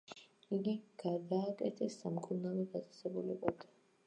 [0.57, 0.73] იგი
[1.03, 3.69] გადააკეთეს სამკურნალო დაწესებულებად.